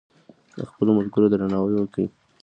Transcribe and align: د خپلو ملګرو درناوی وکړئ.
د 0.57 0.59
خپلو 0.69 0.91
ملګرو 0.97 1.31
درناوی 1.33 1.73
وکړئ. 1.77 2.07